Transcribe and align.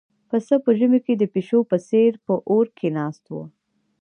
پسه 0.29 0.55
په 0.63 0.69
ژمي 0.77 0.99
کې 1.05 1.13
د 1.17 1.23
پيشو 1.33 1.59
په 1.69 1.77
څېر 1.89 2.11
په 2.25 2.33
اور 2.51 2.65
کې 2.77 2.87
ناست 2.97 3.23
و. 3.31 3.35